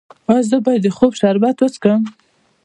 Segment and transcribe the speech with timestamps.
[0.29, 2.01] ایا زه باید د خوب شربت وڅښم؟